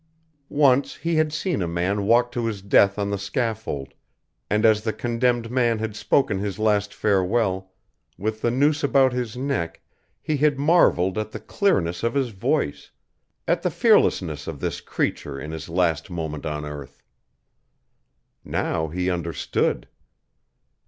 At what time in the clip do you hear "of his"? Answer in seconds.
12.01-12.29